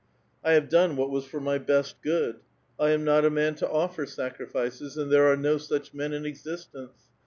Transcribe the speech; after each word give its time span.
I 0.43 0.53
have 0.53 0.67
done 0.67 0.95
what 0.95 1.11
was 1.11 1.25
for 1.27 1.39
my 1.39 1.59
best 1.59 2.01
good. 2.01 2.37
I 2.79 2.89
am 2.89 3.03
not 3.03 3.23
a 3.23 3.29
man 3.29 3.53
to 3.57 3.69
offer 3.69 4.07
sacrifices; 4.07 4.97
and 4.97 5.11
there 5.11 5.27
are 5.31 5.37
no 5.37 5.59
such 5.59 5.93
men 5.93 6.11
in 6.11 6.25
existence. 6.25 7.03